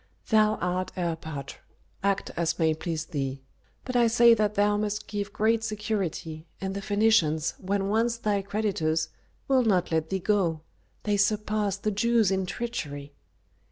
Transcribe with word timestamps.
"Thou 0.31 0.55
art 0.55 0.91
erpatr, 0.97 1.57
act 2.01 2.31
as 2.35 2.57
may 2.57 2.73
please 2.73 3.05
thee. 3.05 3.43
But 3.85 3.95
I 3.95 4.07
say 4.07 4.33
that 4.33 4.55
thou 4.55 4.75
must 4.75 5.05
give 5.07 5.31
great 5.31 5.63
security, 5.63 6.47
and 6.59 6.73
the 6.73 6.81
Phœnicians, 6.81 7.53
when 7.59 7.87
once 7.87 8.17
thy 8.17 8.41
creditors, 8.41 9.09
will 9.47 9.61
not 9.61 9.91
let 9.91 10.09
thee 10.09 10.17
go. 10.17 10.61
They 11.03 11.17
surpass 11.17 11.77
the 11.77 11.91
Jews 11.91 12.31
in 12.31 12.47
treachery." 12.47 13.13